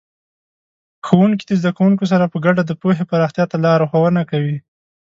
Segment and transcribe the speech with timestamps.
[1.07, 4.57] ښوونکي د زده کوونکو سره په ګډه د پوهې پراختیا ته لارښوونه کوي.